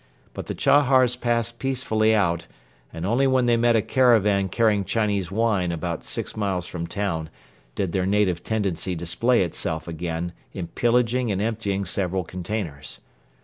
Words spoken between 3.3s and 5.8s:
they met a caravan carrying Chinese wine